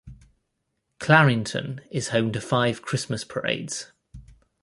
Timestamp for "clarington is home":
0.99-2.31